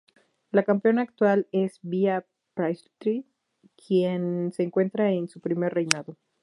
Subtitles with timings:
[0.49, 3.23] La campeona actual es Bea Priestley,
[3.77, 6.17] quien se encuentra en su primer reinado.